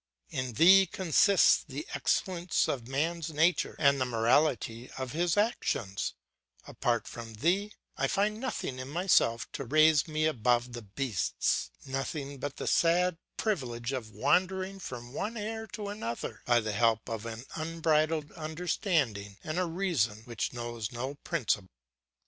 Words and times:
In 0.31 0.53
thee 0.53 0.87
consists 0.87 1.63
the 1.63 1.85
excellence 1.93 2.67
of 2.67 2.87
man's 2.87 3.29
nature 3.29 3.75
and 3.77 4.01
the 4.01 4.05
morality 4.05 4.89
of 4.97 5.11
his 5.11 5.37
actions; 5.37 6.15
apart 6.65 7.07
from 7.07 7.35
thee, 7.35 7.73
I 7.97 8.07
find 8.07 8.39
nothing 8.39 8.79
in 8.79 8.87
myself 8.89 9.47
to 9.51 9.63
raise 9.63 10.07
me 10.07 10.25
above 10.25 10.73
the 10.73 10.81
beasts 10.81 11.69
nothing 11.85 12.39
but 12.39 12.55
the 12.57 12.65
sad 12.65 13.19
privilege 13.37 13.91
of 13.91 14.09
wandering 14.09 14.79
from 14.79 15.13
one 15.13 15.37
error 15.37 15.67
to 15.73 15.89
another, 15.89 16.41
by 16.47 16.61
the 16.61 16.71
help 16.71 17.07
of 17.07 17.27
an 17.27 17.43
unbridled 17.55 18.31
understanding 18.31 19.37
and 19.43 19.59
a 19.59 19.65
reason 19.67 20.23
which 20.25 20.51
knows 20.51 20.91
no 20.91 21.13
principle. 21.13 21.69